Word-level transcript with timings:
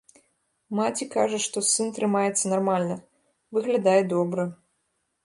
Маці 0.77 1.05
кажа, 1.15 1.39
што 1.47 1.61
сын 1.71 1.91
трымаецца 1.97 2.45
нармальна, 2.53 2.97
выглядае 3.59 3.99
добра. 4.15 4.49